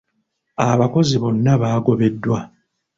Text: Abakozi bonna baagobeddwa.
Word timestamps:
Abakozi 0.69 1.15
bonna 1.23 1.51
baagobeddwa. 1.61 2.39